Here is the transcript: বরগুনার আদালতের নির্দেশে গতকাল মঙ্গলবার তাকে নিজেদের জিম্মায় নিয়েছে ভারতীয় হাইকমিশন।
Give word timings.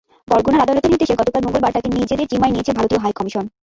বরগুনার 0.27 0.63
আদালতের 0.63 0.91
নির্দেশে 0.91 1.19
গতকাল 1.19 1.41
মঙ্গলবার 1.43 1.75
তাকে 1.75 1.89
নিজেদের 1.91 2.29
জিম্মায় 2.31 2.53
নিয়েছে 2.53 2.75
ভারতীয় 2.77 3.01
হাইকমিশন। 3.03 3.45